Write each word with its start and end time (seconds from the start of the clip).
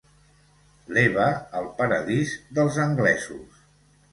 L'Eva 0.95 1.27
al 1.61 1.69
paradís 1.81 2.33
dels 2.61 2.81
anglesos. 2.89 3.65